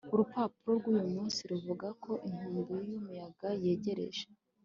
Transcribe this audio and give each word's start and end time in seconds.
Urupapuro 0.13 0.71
rwuyu 0.79 1.07
munsi 1.15 1.39
ruvuga 1.51 1.87
ko 2.03 2.11
inkubi 2.27 2.61
yumuyaga 2.89 3.49
yegereje 3.63 4.25